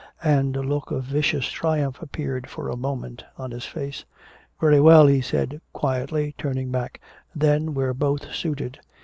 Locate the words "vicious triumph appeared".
1.03-2.49